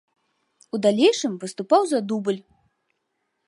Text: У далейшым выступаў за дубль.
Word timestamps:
У 0.77 0.79
далейшым 0.85 1.37
выступаў 1.45 1.81
за 1.95 1.99
дубль. 2.13 2.41